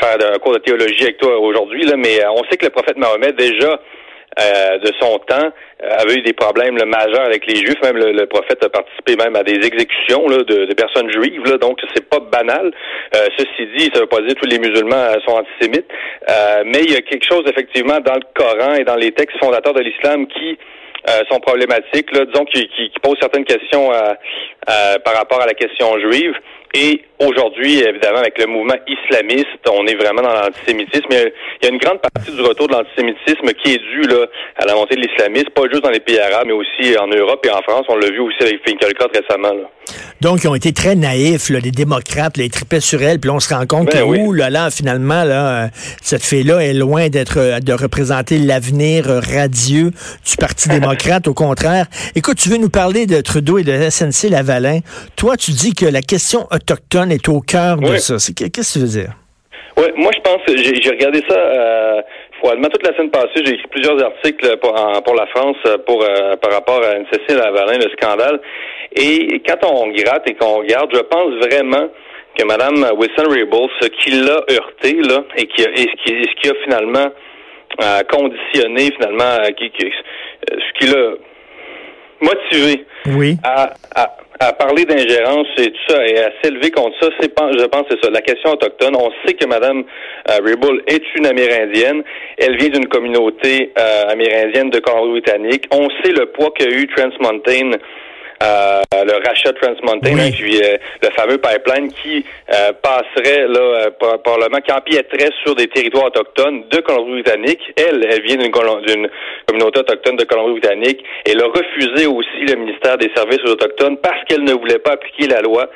faire 0.00 0.32
un 0.34 0.38
cours 0.38 0.54
de 0.54 0.58
théologie 0.58 1.02
avec 1.02 1.18
toi 1.18 1.38
aujourd'hui, 1.38 1.84
là, 1.84 1.96
mais 1.96 2.18
on 2.30 2.42
sait 2.50 2.56
que 2.56 2.64
le 2.64 2.70
prophète 2.70 2.96
Mahomet 2.96 3.32
déjà 3.32 3.78
euh, 4.38 4.78
de 4.78 4.92
son 5.00 5.18
temps 5.20 5.50
euh, 5.82 5.96
avait 5.98 6.14
eu 6.14 6.22
des 6.22 6.32
problèmes 6.32 6.76
majeurs 6.84 7.24
avec 7.24 7.46
les 7.46 7.56
Juifs. 7.56 7.80
Même 7.82 7.96
le, 7.96 8.26
prophète 8.26 8.62
a 8.64 8.68
participé 8.68 9.16
même 9.16 9.34
à 9.36 9.42
des 9.42 9.54
exécutions 9.54 10.26
de, 10.26 10.72
personnes 10.74 11.10
juives. 11.10 11.42
Là, 11.44 11.56
donc 11.56 11.80
c'est 11.94 12.08
pas 12.08 12.20
banal. 12.20 12.72
Euh, 13.16 13.26
ceci 13.36 13.66
dit, 13.76 13.90
ça 13.92 14.00
veut 14.00 14.06
pas 14.06 14.20
dire 14.20 14.34
que 14.34 14.40
tous 14.40 14.48
les 14.48 14.58
musulmans 14.58 15.12
sont 15.26 15.32
antisémites, 15.32 15.90
mais 16.66 16.82
il 16.84 16.92
y 16.92 16.96
a 16.96 17.00
quelque 17.00 17.26
chose 17.26 17.44
effectivement 17.46 17.98
dans 18.00 18.14
le 18.14 18.26
Coran 18.34 18.74
et 18.74 18.84
dans 18.84 18.96
les 18.96 19.12
textes 19.12 19.38
fondateurs 19.38 19.74
de 19.74 19.82
l'islam 19.82 20.26
qui 20.28 20.58
euh, 21.08 21.22
sont 21.30 21.40
problématiques, 21.40 22.10
là, 22.12 22.24
disons, 22.26 22.44
qui, 22.44 22.68
qui, 22.68 22.90
qui, 22.90 23.00
posent 23.00 23.18
certaines 23.20 23.44
questions 23.44 23.90
à, 23.92 24.16
par 25.04 25.14
rapport 25.14 25.40
à 25.40 25.46
la 25.46 25.54
question 25.54 25.98
juive. 25.98 26.34
Et 26.74 27.02
aujourd'hui, 27.18 27.80
évidemment, 27.80 28.18
avec 28.18 28.38
le 28.38 28.46
mouvement 28.46 28.76
islamiste, 28.86 29.46
on 29.70 29.86
est 29.86 29.94
vraiment 29.94 30.22
dans 30.22 30.34
l'antisémitisme. 30.34 31.08
Il 31.10 31.64
y 31.64 31.66
a 31.66 31.70
une 31.70 31.78
grande 31.78 32.00
partie 32.00 32.30
du 32.30 32.40
retour 32.42 32.68
de 32.68 32.74
l'antisémitisme 32.74 33.52
qui 33.62 33.74
est 33.74 33.78
due 33.78 34.08
là, 34.08 34.26
à 34.56 34.66
la 34.66 34.74
montée 34.74 34.96
de 34.96 35.00
l'islamisme, 35.00 35.48
pas 35.54 35.62
juste 35.70 35.82
dans 35.82 35.90
les 35.90 36.00
pays 36.00 36.18
arabes, 36.18 36.46
mais 36.46 36.52
aussi 36.52 36.96
en 36.98 37.06
Europe 37.06 37.44
et 37.46 37.50
en 37.50 37.62
France. 37.62 37.86
On 37.88 37.96
l'a 37.96 38.10
vu 38.10 38.20
aussi 38.20 38.36
avec 38.40 38.60
Finkielkraut 38.66 39.08
récemment. 39.12 39.54
Là. 39.54 39.70
Donc, 40.20 40.42
ils 40.44 40.48
ont 40.48 40.54
été 40.54 40.72
très 40.72 40.94
naïfs, 40.94 41.48
là, 41.48 41.60
les 41.60 41.70
démocrates, 41.70 42.36
les 42.36 42.50
tripaient 42.50 42.80
sur 42.80 43.02
elle, 43.02 43.20
puis 43.20 43.30
on 43.30 43.40
se 43.40 43.54
rend 43.54 43.66
compte 43.66 43.86
ben 43.86 44.00
que, 44.00 44.04
oui. 44.04 44.18
ouh 44.20 44.32
là 44.32 44.50
là, 44.50 44.70
finalement, 44.70 45.24
là, 45.24 45.68
cette 46.02 46.24
fille-là 46.24 46.58
est 46.58 46.74
loin 46.74 47.08
d'être, 47.08 47.60
de 47.60 47.72
représenter 47.72 48.38
l'avenir 48.38 49.06
radieux 49.06 49.90
du 50.26 50.36
Parti 50.38 50.68
démocrate. 50.68 51.28
Au 51.28 51.34
contraire, 51.34 51.86
écoute, 52.14 52.38
tu 52.38 52.48
veux 52.48 52.58
nous 52.58 52.68
parler 52.68 53.06
de 53.06 53.20
Trudeau 53.20 53.58
et 53.58 53.64
de 53.64 53.90
SNC 53.90 54.28
Lavalin. 54.30 54.80
Toi, 55.16 55.36
tu 55.36 55.52
dis 55.52 55.72
que 55.72 55.86
la 55.86 56.02
question 56.02 56.46
autochtone 56.58 57.10
est 57.12 57.28
au 57.28 57.40
cœur 57.40 57.76
de 57.78 57.96
ça. 57.96 58.14
Qu'est-ce 58.14 58.74
que 58.74 58.78
tu 58.78 58.84
veux 58.84 58.92
dire? 59.00 59.12
Oui, 59.78 59.86
moi 59.96 60.10
je 60.12 60.20
pense, 60.20 60.42
j'ai 60.48 60.90
regardé 60.90 61.22
ça 61.28 61.38
euh, 61.38 62.02
froidement 62.38 62.68
toute 62.68 62.84
la 62.84 62.92
semaine 62.96 63.10
passée. 63.10 63.40
J'ai 63.44 63.54
écrit 63.54 63.68
plusieurs 63.70 64.02
articles 64.02 64.56
pour, 64.58 64.74
en, 64.74 65.00
pour 65.02 65.14
la 65.14 65.26
France 65.28 65.56
pour 65.86 66.02
euh, 66.02 66.34
par 66.42 66.52
rapport 66.52 66.82
à 66.82 66.94
Cécile 67.12 67.36
Lavalin, 67.36 67.78
le 67.78 67.90
scandale. 67.96 68.40
Et 68.96 69.40
quand 69.46 69.62
on 69.70 69.88
gratte 69.92 70.28
et 70.28 70.34
qu'on 70.34 70.56
regarde, 70.62 70.90
je 70.92 71.00
pense 71.00 71.32
vraiment 71.46 71.88
que 72.36 72.44
Mme 72.44 72.98
Wilson-Raybould, 72.98 73.70
ce 73.80 73.88
qui 73.88 74.10
l'a 74.10 74.40
heurté 74.50 74.94
là, 75.10 75.22
et, 75.36 75.46
qui 75.46 75.64
a, 75.64 75.70
et 75.70 75.86
ce, 75.90 75.96
qui, 76.02 76.24
ce 76.24 76.34
qui 76.40 76.48
a 76.50 76.54
finalement 76.64 77.08
euh, 77.82 78.02
conditionné 78.10 78.90
finalement, 78.96 79.34
qui, 79.56 79.70
qui, 79.70 79.92
ce 80.48 80.70
qui 80.78 80.86
l'a 80.92 81.12
motivé 82.20 82.84
oui. 83.16 83.36
à, 83.44 83.74
à 83.94 84.16
à 84.40 84.52
parler 84.52 84.84
d'ingérence 84.84 85.48
et 85.58 85.70
tout 85.70 85.80
ça 85.88 86.06
et 86.06 86.18
à 86.18 86.30
s'élever 86.42 86.70
contre 86.70 86.96
ça, 87.00 87.08
c'est 87.20 87.32
je 87.38 87.64
pense 87.66 87.84
c'est 87.90 88.02
ça. 88.02 88.10
La 88.10 88.20
question 88.20 88.52
autochtone, 88.52 88.94
on 88.96 89.10
sait 89.24 89.34
que 89.34 89.46
Mme 89.46 89.84
euh, 90.30 90.38
Raybould 90.44 90.82
est 90.86 91.02
une 91.16 91.26
Amérindienne. 91.26 92.02
Elle 92.36 92.56
vient 92.56 92.68
d'une 92.68 92.88
communauté 92.88 93.72
euh, 93.78 94.04
amérindienne 94.08 94.70
de 94.70 94.78
Colombie-Britannique. 94.78 95.66
On 95.72 95.88
sait 96.02 96.12
le 96.12 96.26
poids 96.26 96.52
qu'a 96.54 96.68
eu 96.68 96.86
Trans 96.88 97.10
Mountain 97.20 97.72
euh, 98.40 98.82
le 98.92 99.26
rachat 99.26 99.50
de 99.50 99.58
Trans 99.58 99.74
Mountain, 99.82 100.14
oui. 100.14 100.30
puis 100.30 100.62
euh, 100.62 100.76
le 101.02 101.10
fameux 101.10 101.38
pipeline 101.38 101.90
qui 101.92 102.24
euh, 102.54 102.72
passerait 102.80 103.48
là 103.48 103.90
par, 103.98 104.22
parlement, 104.22 104.58
qui 104.58 104.72
empiéterait 104.72 105.30
sur 105.42 105.56
des 105.56 105.66
territoires 105.66 106.06
autochtones 106.06 106.64
de 106.70 106.80
Colombie-Britannique. 106.80 107.60
Elle, 107.76 108.06
elle 108.08 108.22
vient 108.22 108.36
d'une 108.36 108.52
communauté 109.46 109.80
autochtone 109.80 110.16
de 110.16 110.24
Colombie-Britannique. 110.24 111.04
Elle 111.24 111.42
a 111.42 111.46
refusé 111.46 112.06
aussi 112.06 112.44
le 112.48 112.56
ministère 112.56 112.96
des 112.96 113.10
Services 113.14 113.40
aux 113.44 113.52
autochtones 113.52 113.96
parce 113.98 114.22
qu'elle 114.28 114.44
ne 114.44 114.52
voulait 114.52 114.78
pas 114.78 114.92
appliquer 114.92 115.26
la 115.26 115.40
loi 115.40 115.68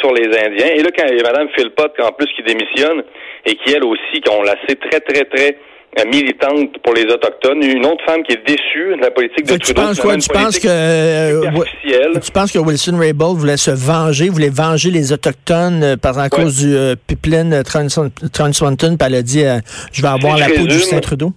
sur 0.00 0.12
les 0.12 0.26
Indiens. 0.26 0.74
Et 0.74 0.82
là, 0.82 0.90
quand 0.96 1.06
il 1.08 1.18
y 1.18 1.20
a 1.20 1.30
Mme 1.30 1.48
Philpott, 1.56 1.92
en 2.00 2.12
plus, 2.12 2.28
qui 2.34 2.42
démissionne 2.42 3.02
et 3.44 3.54
qui, 3.54 3.74
elle 3.74 3.84
aussi, 3.84 4.20
qu'on 4.22 4.42
la 4.42 4.54
sait 4.66 4.76
très, 4.76 5.00
très, 5.00 5.24
très 5.24 5.58
militante 6.06 6.78
pour 6.82 6.94
les 6.94 7.04
Autochtones, 7.04 7.62
une 7.62 7.84
autre 7.84 8.04
femme 8.04 8.22
qui 8.22 8.32
est 8.32 8.46
déçue 8.46 8.96
de 8.96 9.00
la 9.00 9.10
politique 9.10 9.46
de 9.46 9.56
Trudeau. 9.56 9.64
Tu 9.66 9.74
penses 9.74 10.00
quoi? 10.00 10.16
Tu 10.16 10.28
penses 10.28 10.58
que, 10.58 12.20
tu 12.20 12.32
penses 12.32 12.52
que 12.52 12.58
Wilson 12.58 12.96
Raybould 12.98 13.36
voulait 13.36 13.56
se 13.56 13.70
venger, 13.70 14.28
voulait 14.28 14.50
venger 14.50 14.90
les 14.90 15.12
Autochtones 15.12 15.96
par 16.00 16.18
à 16.18 16.28
cause 16.28 16.64
du 16.64 16.76
pipeline 17.06 17.62
Trans, 17.64 18.52
Swanton, 18.52 18.96
puis 18.96 19.06
elle 19.06 19.14
a 19.14 19.22
dit, 19.22 19.44
je 19.92 20.02
vais 20.02 20.08
avoir 20.08 20.38
la 20.38 20.46
peau 20.46 20.66
du 20.66 20.74
Justin 20.74 21.00
Trudeau? 21.00 21.32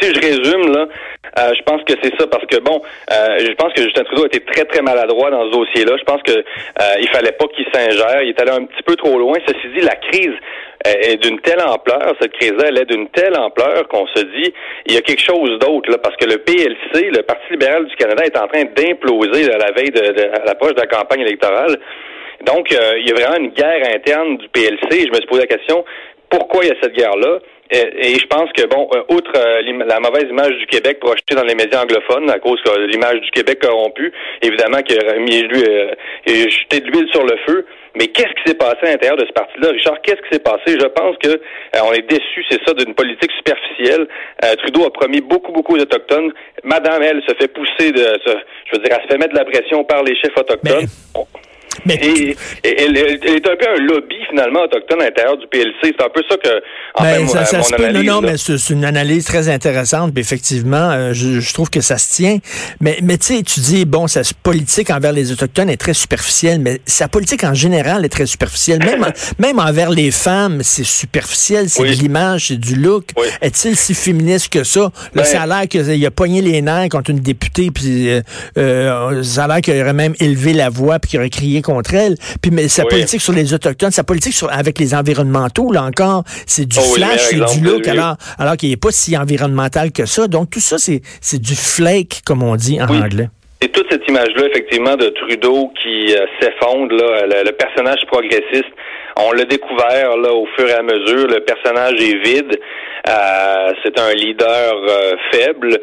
Si 0.00 0.08
je 0.14 0.20
résume, 0.20 0.72
là, 0.72 0.86
euh, 1.38 1.52
je 1.56 1.62
pense 1.62 1.82
que 1.84 1.94
c'est 2.02 2.12
ça 2.18 2.26
parce 2.26 2.44
que 2.46 2.58
bon, 2.60 2.82
euh, 3.12 3.38
je 3.38 3.52
pense 3.54 3.72
que 3.72 3.82
Justin 3.82 4.04
Trudeau 4.04 4.24
a 4.24 4.26
été 4.26 4.40
très 4.40 4.64
très 4.64 4.82
maladroit 4.82 5.30
dans 5.30 5.46
ce 5.46 5.56
dossier-là. 5.56 5.96
Je 5.98 6.04
pense 6.04 6.22
que 6.22 6.32
euh, 6.32 6.94
il 7.00 7.08
fallait 7.08 7.32
pas 7.32 7.46
qu'il 7.54 7.66
s'ingère. 7.72 8.22
Il 8.22 8.30
est 8.30 8.40
allé 8.40 8.50
un 8.50 8.64
petit 8.64 8.82
peu 8.84 8.96
trop 8.96 9.18
loin. 9.18 9.36
Ceci 9.46 9.68
dit, 9.74 9.84
la 9.84 9.96
crise 9.96 10.34
est 10.84 11.16
d'une 11.22 11.40
telle 11.40 11.60
ampleur, 11.60 12.14
cette 12.20 12.32
crise-là, 12.32 12.68
elle 12.68 12.78
est 12.78 12.86
d'une 12.86 13.08
telle 13.10 13.36
ampleur 13.36 13.86
qu'on 13.88 14.06
se 14.06 14.22
dit 14.22 14.52
il 14.86 14.94
y 14.94 14.96
a 14.96 15.02
quelque 15.02 15.22
chose 15.22 15.58
d'autre 15.58 15.90
là, 15.90 15.98
parce 15.98 16.16
que 16.16 16.24
le 16.24 16.38
PLC, 16.38 17.10
le 17.10 17.22
Parti 17.22 17.44
libéral 17.50 17.86
du 17.86 17.96
Canada, 17.96 18.24
est 18.24 18.38
en 18.38 18.48
train 18.48 18.64
d'imploser 18.64 19.52
à 19.52 19.58
la 19.58 19.72
veille 19.72 19.90
de, 19.90 20.12
de 20.12 20.22
à 20.40 20.44
l'approche 20.44 20.74
de 20.74 20.80
la 20.80 20.86
campagne 20.86 21.20
électorale. 21.20 21.78
Donc, 22.46 22.70
il 22.70 23.06
y 23.06 23.10
a 23.10 23.14
vraiment 23.14 23.36
une 23.36 23.50
guerre 23.50 23.86
interne 23.94 24.38
du 24.38 24.48
PLC. 24.48 25.06
Je 25.06 25.10
me 25.10 25.16
suis 25.16 25.26
posé 25.26 25.42
la 25.42 25.46
question 25.46 25.84
pourquoi 26.30 26.64
il 26.64 26.68
y 26.68 26.70
a 26.70 26.76
cette 26.80 26.94
guerre-là 26.94 27.40
et, 27.72 28.18
je 28.18 28.26
pense 28.26 28.50
que, 28.52 28.66
bon, 28.66 28.88
euh, 28.94 29.14
outre 29.14 29.30
euh, 29.36 29.62
la 29.86 30.00
mauvaise 30.00 30.26
image 30.28 30.56
du 30.58 30.66
Québec 30.66 30.98
projetée 30.98 31.36
dans 31.36 31.44
les 31.44 31.54
médias 31.54 31.82
anglophones, 31.82 32.28
à 32.28 32.40
cause 32.40 32.60
de 32.64 32.86
l'image 32.86 33.20
du 33.20 33.30
Québec 33.30 33.60
corrompue, 33.60 34.12
évidemment 34.42 34.82
qu'il 34.82 34.98
a 34.98 35.14
mis 35.18 35.42
lui, 35.42 35.62
euh, 35.68 35.94
jeté 36.26 36.80
de 36.80 36.90
l'huile 36.90 37.08
sur 37.12 37.24
le 37.24 37.36
feu. 37.46 37.64
Mais 37.94 38.08
qu'est-ce 38.08 38.34
qui 38.34 38.42
s'est 38.46 38.56
passé 38.56 38.78
à 38.82 38.90
l'intérieur 38.90 39.16
de 39.16 39.24
ce 39.24 39.32
parti-là, 39.32 39.68
Richard 39.70 40.00
Qu'est-ce 40.02 40.20
qui 40.22 40.32
s'est 40.32 40.42
passé? 40.42 40.78
Je 40.80 40.86
pense 40.86 41.16
que 41.18 41.28
euh, 41.28 41.80
on 41.84 41.92
est 41.92 42.08
déçu, 42.08 42.44
c'est 42.50 42.60
ça, 42.66 42.74
d'une 42.74 42.94
politique 42.94 43.30
superficielle. 43.32 44.08
Trudeau 44.58 44.86
a 44.86 44.92
promis 44.92 45.20
beaucoup, 45.20 45.52
beaucoup 45.52 45.78
d'autochtones. 45.78 46.32
Madame, 46.64 47.02
elle, 47.02 47.22
se 47.22 47.34
fait 47.34 47.48
pousser 47.48 47.92
de, 47.92 48.18
je 48.26 48.76
veux 48.76 48.82
dire, 48.82 48.96
elle 48.96 49.02
se 49.02 49.12
fait 49.12 49.18
mettre 49.18 49.32
de 49.32 49.38
la 49.38 49.44
pression 49.44 49.84
par 49.84 50.02
les 50.02 50.16
chefs 50.16 50.36
autochtones. 50.36 50.86
Et, 51.88 52.36
elle, 52.62 52.96
est 52.96 53.46
un 53.46 53.56
peu 53.56 53.66
un 53.68 53.80
lobby 53.80 54.16
finalement 54.28 54.62
autochtone 54.62 55.00
à 55.00 55.04
l'intérieur 55.04 55.36
du 55.36 55.46
PLC. 55.46 55.72
C'est 55.82 56.02
un 56.02 56.08
peu 56.08 56.22
ça 56.28 56.36
que 56.36 56.62
en 56.94 57.04
ben, 57.04 57.28
ça, 57.28 57.44
ça 57.44 57.62
se 57.62 57.74
peut, 57.74 57.90
non, 57.90 58.02
non, 58.02 58.20
mais 58.20 58.36
c'est 58.36 58.70
une 58.70 58.84
analyse 58.84 59.24
très 59.24 59.48
intéressante. 59.48 60.12
Puis 60.12 60.20
effectivement, 60.20 60.90
euh, 60.90 61.12
je, 61.12 61.40
je, 61.40 61.54
trouve 61.54 61.70
que 61.70 61.80
ça 61.80 61.98
se 61.98 62.12
tient. 62.12 62.38
Mais, 62.80 62.98
mais 63.02 63.16
tu 63.18 63.36
sais, 63.36 63.42
tu 63.42 63.60
dis 63.60 63.84
bon, 63.84 64.06
sa 64.08 64.22
politique 64.42 64.90
envers 64.90 65.12
les 65.12 65.32
autochtones 65.32 65.70
est 65.70 65.76
très 65.76 65.94
superficielle, 65.94 66.60
mais 66.60 66.80
sa 66.86 67.08
politique 67.08 67.44
en 67.44 67.54
général 67.54 68.04
est 68.04 68.10
très 68.10 68.26
superficielle. 68.26 68.80
Même, 68.80 69.06
même 69.38 69.58
envers 69.58 69.90
les 69.90 70.10
femmes, 70.10 70.62
c'est 70.62 70.84
superficiel. 70.84 71.68
C'est 71.68 71.84
de 71.84 71.92
l'image, 71.92 72.48
c'est 72.48 72.60
du 72.60 72.76
look. 72.76 73.04
Est-il 73.40 73.76
si 73.76 73.94
féministe 73.94 74.52
que 74.52 74.64
ça? 74.64 74.80
Là, 74.80 74.90
ben 75.14 75.24
ça 75.24 75.42
a 75.42 75.46
l'air 75.46 75.68
qu'il 75.68 76.06
a 76.06 76.10
pogné 76.10 76.42
les 76.42 76.60
nerfs 76.62 76.88
contre 76.90 77.10
une 77.10 77.20
députée, 77.20 77.70
puis 77.70 78.10
euh, 78.10 78.20
euh 78.58 79.22
ça 79.22 79.44
a 79.44 79.48
l'air 79.48 79.60
qu'il 79.60 79.80
aurait 79.80 79.92
même 79.92 80.14
élevé 80.20 80.52
la 80.52 80.70
voix, 80.70 80.98
puis 80.98 81.10
qu'il 81.10 81.20
aurait 81.20 81.30
crié 81.30 81.59
contre 81.62 81.94
elle. 81.94 82.16
Puis 82.42 82.50
mais 82.50 82.68
sa 82.68 82.84
politique 82.84 83.20
sur 83.20 83.32
les 83.32 83.54
autochtones, 83.54 83.90
sa 83.90 84.04
politique 84.04 84.34
sur, 84.34 84.52
avec 84.52 84.78
les 84.78 84.94
environnementaux, 84.94 85.72
là 85.72 85.84
encore, 85.84 86.24
c'est 86.46 86.66
du 86.66 86.78
oh 86.78 86.94
flash, 86.94 87.20
c'est 87.30 87.58
du 87.58 87.64
look, 87.64 87.86
alors, 87.88 88.16
alors 88.38 88.56
qu'il 88.56 88.70
n'est 88.70 88.76
pas 88.76 88.90
si 88.90 89.16
environnemental 89.16 89.92
que 89.92 90.06
ça. 90.06 90.28
Donc 90.28 90.50
tout 90.50 90.60
ça, 90.60 90.78
c'est, 90.78 91.00
c'est 91.20 91.40
du 91.40 91.54
flake, 91.54 92.22
comme 92.24 92.42
on 92.42 92.56
dit 92.56 92.80
en 92.80 92.88
anglais. 92.88 93.28
Et 93.62 93.68
toute 93.68 93.90
cette 93.90 94.08
image-là, 94.08 94.46
effectivement, 94.46 94.96
de 94.96 95.10
Trudeau 95.10 95.70
qui 95.82 96.14
euh, 96.14 96.24
s'effondre, 96.40 96.94
là, 96.96 97.26
le, 97.44 97.52
personnage 97.52 98.00
progressiste, 98.06 98.72
on 99.18 99.32
l'a 99.32 99.44
découvert 99.44 100.16
là 100.16 100.32
au 100.32 100.46
fur 100.56 100.66
et 100.66 100.72
à 100.72 100.82
mesure. 100.82 101.26
Le 101.26 101.40
personnage 101.40 102.00
est 102.00 102.24
vide. 102.24 102.58
Euh, 103.08 103.72
c'est 103.84 103.98
un 103.98 104.14
leader 104.14 104.74
euh, 104.88 105.12
faible. 105.30 105.78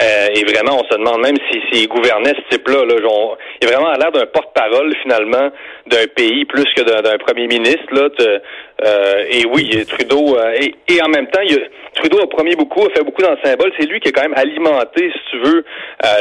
Euh, 0.00 0.28
et 0.34 0.44
vraiment, 0.44 0.80
on 0.80 0.84
se 0.84 0.96
demande 0.96 1.22
même 1.22 1.36
s'il 1.50 1.62
si, 1.72 1.86
gouvernait 1.86 2.34
ce 2.34 2.54
type-là. 2.54 2.84
Là, 2.84 2.94
il 3.60 3.66
a 3.66 3.70
vraiment 3.70 3.92
l'air 3.92 4.12
d'un 4.12 4.26
porte-parole 4.26 4.94
finalement 5.02 5.50
d'un 5.86 6.06
pays 6.14 6.44
plus 6.44 6.66
que 6.76 6.82
d'un 6.82 7.18
premier 7.18 7.46
ministre. 7.48 7.86
Là, 7.92 8.08
euh, 8.84 9.24
et 9.30 9.44
oui, 9.46 9.84
Trudeau. 9.86 10.36
Euh, 10.36 10.54
et, 10.88 11.02
en 11.02 11.08
même 11.08 11.26
temps, 11.28 11.40
il 11.44 11.54
a, 11.54 11.60
Trudeau 11.96 12.20
a 12.20 12.28
promis 12.28 12.54
beaucoup, 12.54 12.86
a 12.86 12.90
fait 12.90 13.02
beaucoup 13.02 13.22
dans 13.22 13.32
le 13.32 13.38
symbole. 13.42 13.72
C'est 13.78 13.86
lui 13.86 13.98
qui 13.98 14.10
a 14.10 14.12
quand 14.12 14.22
même 14.22 14.38
alimenté, 14.38 15.10
si 15.12 15.30
tu 15.30 15.38
veux, 15.38 15.64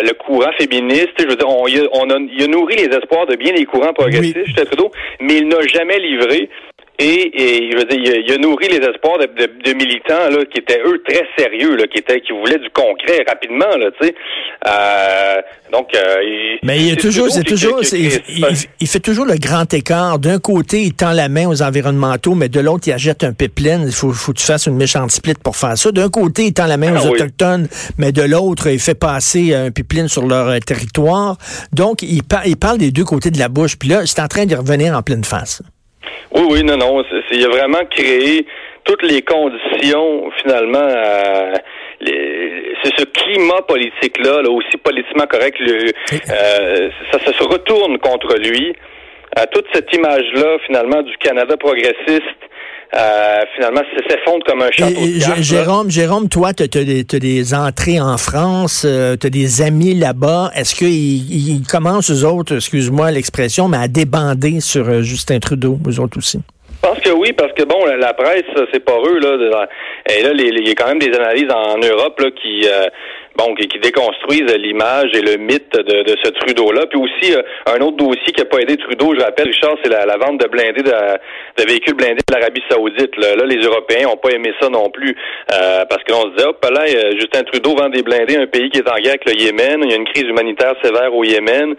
le 0.02 0.14
courant 0.14 0.52
féministe. 0.60 1.14
Je 1.20 1.28
veux 1.28 1.36
dire, 1.36 1.48
on, 1.48 1.68
il, 1.68 1.82
a, 1.82 1.88
on 1.94 2.10
a, 2.10 2.18
il 2.18 2.44
a 2.44 2.48
nourri 2.48 2.76
les 2.78 2.96
espoirs 2.96 3.28
de 3.28 3.36
bien 3.36 3.54
les 3.54 3.66
courants 3.66 3.94
progressistes, 3.94 4.38
oui. 4.58 4.66
Trudeau, 4.66 4.92
mais 5.20 5.38
il 5.38 5.48
n'a 5.48 5.62
jamais 5.62 6.00
livré. 6.00 6.50
Et, 7.00 7.32
et, 7.36 7.72
je 7.72 7.78
veux 7.78 7.86
dire, 7.86 8.00
il 8.26 8.32
a, 8.32 8.38
nourri 8.38 8.70
les 8.70 8.78
espoirs 8.78 9.20
de, 9.20 9.28
de, 9.28 9.74
militants 9.74 10.30
là, 10.32 10.44
qui 10.52 10.60
étaient 10.60 10.82
eux 10.84 11.00
très 11.08 11.28
sérieux, 11.38 11.76
là, 11.76 11.86
qui 11.86 12.00
étaient 12.00 12.22
qui 12.22 12.32
voulaient 12.32 12.58
du 12.58 12.72
concret 12.72 13.24
rapidement, 13.28 13.78
là, 13.78 13.92
tu 14.02 14.08
sais. 14.08 14.16
Euh, 14.68 15.42
donc, 15.72 15.94
euh, 15.94 16.58
mais 16.64 16.80
il 16.80 16.94
est 16.94 16.96
toujours, 16.96 17.30
c'est 17.30 17.44
toujours, 17.44 17.82
il, 17.94 18.88
fait 18.88 19.00
toujours 19.00 19.26
le 19.26 19.36
grand 19.36 19.72
écart. 19.72 20.18
D'un 20.18 20.40
côté, 20.40 20.82
il 20.82 20.94
tend 20.94 21.12
la 21.12 21.30
main 21.30 21.48
aux 21.48 21.62
environnementaux, 21.62 22.34
mais 22.34 22.50
de 22.50 22.60
l'autre, 22.60 22.88
il 22.88 22.94
achète 22.94 23.24
un 23.24 23.34
pipeline. 23.34 23.84
Il 23.86 23.94
faut, 23.94 24.12
faut 24.12 24.34
que 24.34 24.40
tu 24.40 24.46
fasses 24.46 24.66
une 24.66 24.78
méchante 24.78 25.12
split 25.12 25.36
pour 25.36 25.56
faire 25.56 25.78
ça. 25.78 25.92
D'un 25.92 26.10
côté, 26.10 26.46
il 26.46 26.54
tend 26.54 26.66
la 26.66 26.78
main 26.78 26.96
ah 26.96 27.04
aux 27.04 27.12
autochtones, 27.12 27.68
mais 28.00 28.12
de 28.12 28.24
l'autre, 28.24 28.68
il 28.68 28.80
fait 28.80 28.96
passer 28.96 29.54
un 29.54 29.70
pipeline 29.70 30.08
sur 30.08 30.26
leur 30.26 30.48
euh, 30.48 30.60
territoire. 30.60 31.38
Donc, 31.74 32.02
il, 32.02 32.22
il 32.46 32.58
parle 32.58 32.80
des 32.80 32.90
deux 32.90 33.06
côtés 33.06 33.30
de 33.30 33.38
la 33.38 33.50
bouche. 33.50 33.78
Puis 33.78 33.90
là, 33.90 34.02
c'est 34.06 34.22
en 34.22 34.28
train 34.28 34.48
de 34.48 34.56
revenir 34.56 34.96
en 34.96 35.04
pleine 35.04 35.24
face. 35.24 35.62
Oui, 36.32 36.44
oui, 36.50 36.64
non, 36.64 36.78
non. 36.78 37.04
Il 37.32 37.46
a 37.46 37.50
vraiment 37.50 37.86
créé 37.90 38.46
toutes 38.84 39.04
les 39.04 39.22
conditions, 39.22 40.32
finalement, 40.42 40.80
euh, 40.80 41.54
c'est 42.00 42.98
ce 42.98 43.06
climat 43.06 43.62
politique-là, 43.68 44.42
là, 44.42 44.50
aussi 44.50 44.78
politiquement 44.78 45.28
correct, 45.28 45.58
le, 45.60 45.92
euh, 46.32 46.90
ça, 47.12 47.20
ça, 47.20 47.34
se 47.34 47.44
retourne 47.44 47.98
contre 48.00 48.38
lui. 48.38 48.74
Euh, 49.38 49.44
toute 49.52 49.66
cette 49.74 49.94
image-là, 49.94 50.58
finalement, 50.66 51.02
du 51.02 51.16
Canada 51.18 51.58
progressiste, 51.58 52.47
euh, 52.96 53.42
finalement, 53.56 53.82
s'effondre 54.10 54.46
comme 54.46 54.62
un 54.62 54.72
château 54.72 54.94
de 54.94 55.20
cartes, 55.20 55.42
Jérôme, 55.42 55.92
Jérôme, 55.92 56.30
toi, 56.30 56.54
tu 56.54 56.64
as, 56.64 57.20
des 57.20 57.54
entrées 57.54 58.00
en 58.00 58.18
France, 58.18 58.86
euh, 58.88 59.18
tu 59.20 59.28
as 59.28 59.30
des 59.30 59.62
amis 59.62 59.94
là-bas. 59.94 60.52
Est-ce 60.56 60.74
qu'ils 60.74 61.58
ils 61.58 61.68
commencent, 61.68 62.12
eux 62.12 62.26
autres, 62.26 62.56
excuse-moi 62.56 63.12
l'expression, 63.12 63.68
mais 63.68 63.78
à 63.78 63.88
débander 63.90 64.62
sur 64.62 64.88
euh, 64.88 65.02
Justin 65.02 65.40
Trudeau, 65.40 65.78
eux 65.86 66.00
autres 66.00 66.18
aussi? 66.18 66.40
Je 66.82 66.90
pense 66.90 67.00
que 67.00 67.10
oui, 67.10 67.34
parce 67.34 67.52
que 67.54 67.64
bon, 67.64 67.86
la, 67.86 68.14
presse, 68.14 68.46
c'est 68.72 68.86
pas 68.86 68.98
eux, 69.06 69.20
là. 69.20 69.68
Et 70.10 70.22
là, 70.22 70.32
il 70.34 70.68
y 70.68 70.72
a 70.72 70.76
quand 70.76 70.88
même 70.88 71.00
des 71.00 71.14
analyses 71.14 71.52
en 71.52 71.78
Europe 71.80 72.20
là, 72.22 72.30
qui 72.32 72.66
bon, 73.38 73.54
qui, 73.56 73.68
déconstruisent 73.80 74.54
l'image 74.58 75.12
et 75.14 75.22
le 75.22 75.38
mythe 75.38 75.74
de, 75.74 76.04
de 76.04 76.16
ce 76.24 76.30
Trudeau-là. 76.32 76.88
Puis 76.88 77.00
aussi, 77.00 77.36
euh, 77.36 77.42
un 77.68 77.80
autre 77.82 77.98
dossier 77.98 78.34
qui 78.34 78.42
n'a 78.42 78.46
pas 78.46 78.60
aidé 78.60 78.78
Trudeau, 78.78 79.14
je 79.16 79.24
rappelle, 79.24 79.48
Richard, 79.48 79.76
c'est 79.84 79.90
la, 79.90 80.06
la, 80.06 80.18
vente 80.18 80.42
de 80.42 80.48
blindés, 80.48 80.82
de, 80.82 80.92
de 80.92 81.68
véhicules 81.68 81.94
blindés 81.94 82.24
de 82.28 82.34
l'Arabie 82.34 82.64
Saoudite. 82.70 83.16
Là. 83.18 83.36
les 83.46 83.62
Européens 83.64 84.08
n'ont 84.08 84.18
pas 84.18 84.32
aimé 84.32 84.52
ça 84.60 84.70
non 84.70 84.90
plus, 84.90 85.16
euh, 85.54 85.86
parce 85.90 86.04
qu'on 86.04 86.24
se 86.24 86.36
disait, 86.36 86.48
hop 86.48 86.66
là, 86.70 86.82
euh, 86.82 87.12
Justin 87.20 87.44
Trudeau 87.44 87.76
vend 87.76 87.90
des 87.90 88.02
blindés 88.02 88.38
à 88.38 88.42
un 88.42 88.48
pays 88.48 88.70
qui 88.70 88.80
est 88.80 88.90
en 88.90 88.96
guerre 88.96 89.16
avec 89.18 89.26
le 89.26 89.34
Yémen. 89.34 89.82
Il 89.84 89.92
y 89.92 89.94
a 89.94 89.98
une 89.98 90.08
crise 90.08 90.24
humanitaire 90.24 90.74
sévère 90.84 91.14
au 91.14 91.24
Yémen. 91.24 91.76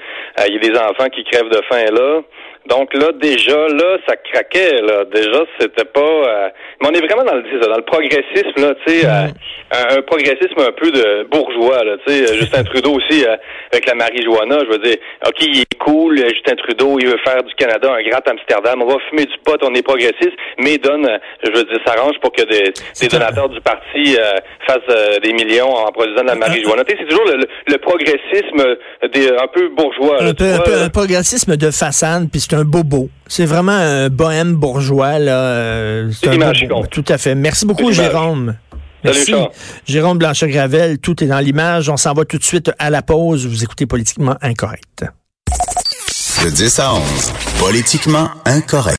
il 0.46 0.54
y 0.54 0.56
a 0.56 0.60
des 0.60 0.78
enfants 0.78 1.08
qui 1.08 1.24
crèvent 1.24 1.50
de 1.50 1.60
faim 1.68 1.84
là. 1.92 2.22
Donc 2.68 2.92
là, 2.92 3.12
déjà, 3.18 3.56
là, 3.68 3.96
ça 4.06 4.14
craquait. 4.16 4.82
Là. 4.82 5.04
Déjà, 5.06 5.44
c'était 5.58 5.86
pas. 5.86 6.00
Euh, 6.00 6.48
mais 6.80 6.88
on 6.88 6.92
est 6.92 7.00
vraiment 7.00 7.24
dans 7.24 7.34
le, 7.34 7.42
dans 7.42 7.76
le 7.76 7.82
progressisme, 7.82 8.60
là, 8.60 8.74
tu 8.86 8.92
sais, 8.92 9.06
euh, 9.06 9.96
un, 9.96 10.02
progressisme 10.02 10.60
un 10.60 10.72
peu 10.72 10.90
de 10.90 11.26
bourgeois, 11.30 11.82
là, 11.84 11.96
tu 12.06 12.12
sais. 12.12 12.36
Justin 12.36 12.64
Trudeau 12.70 12.96
aussi, 12.96 13.24
euh, 13.24 13.36
avec 13.72 13.86
la 13.86 13.94
marijuana, 13.94 14.58
je 14.66 14.70
veux 14.70 14.82
dire, 14.84 14.96
OK, 15.26 15.36
il 15.40 15.60
est 15.60 15.78
cool, 15.78 16.18
Justin 16.18 16.56
Trudeau, 16.56 16.98
il 17.00 17.06
veut 17.06 17.18
faire 17.24 17.42
du 17.42 17.54
Canada 17.54 17.90
un 17.90 18.02
grand 18.02 18.20
Amsterdam, 18.28 18.82
on 18.82 18.86
va 18.86 18.96
fumer 19.08 19.24
du 19.24 19.38
pot, 19.44 19.56
on 19.62 19.74
est 19.74 19.82
progressiste, 19.82 20.36
mais 20.58 20.76
donne, 20.76 21.08
je 21.42 21.50
veux 21.50 21.64
dire, 21.64 21.80
s'arrange 21.86 22.18
pour 22.20 22.32
que 22.32 22.42
des, 22.42 22.72
des 23.00 23.08
donateurs 23.08 23.48
du 23.48 23.60
parti 23.62 24.16
fassent 24.66 25.20
des 25.22 25.32
millions 25.32 25.74
en 25.74 25.90
produisant 25.90 26.22
de 26.22 26.28
la 26.28 26.34
marijuana. 26.34 26.84
Tu 26.84 26.92
sais, 26.92 27.02
c'est 27.02 27.08
toujours 27.08 27.26
le, 27.26 27.78
progressisme 27.78 28.76
des, 29.14 29.28
un 29.30 29.46
peu 29.46 29.68
bourgeois. 29.70 30.22
un, 30.22 30.34
peu, 30.34 30.44
un, 30.44 30.88
progressisme 30.90 31.56
de 31.56 31.70
façade, 31.70 32.28
puis 32.30 32.40
c'est 32.40 32.57
un 32.58 32.64
bobo. 32.64 33.08
C'est 33.26 33.46
vraiment 33.46 33.72
un 33.72 34.08
bohème 34.08 34.54
bourgeois. 34.54 35.18
Là. 35.18 35.32
Euh, 35.32 36.10
c'est 36.12 36.42
un 36.42 36.82
Tout 36.90 37.04
à 37.08 37.18
fait. 37.18 37.34
Merci 37.34 37.66
beaucoup, 37.66 37.92
Jérôme. 37.92 38.56
Merci. 39.04 39.32
Jérôme 39.86 40.18
Blanchet-Gravel, 40.18 40.98
tout 40.98 41.22
est 41.22 41.28
dans 41.28 41.38
l'image. 41.38 41.88
On 41.88 41.96
s'en 41.96 42.14
va 42.14 42.24
tout 42.24 42.38
de 42.38 42.44
suite 42.44 42.72
à 42.78 42.90
la 42.90 43.02
pause. 43.02 43.46
Vous 43.46 43.62
écoutez 43.62 43.86
Politiquement 43.86 44.36
Incorrect. 44.42 45.04
De 46.44 46.50
10 46.50 46.78
à 46.80 46.94
11, 46.94 47.00
Politiquement 47.58 48.28
Incorrect. 48.44 48.96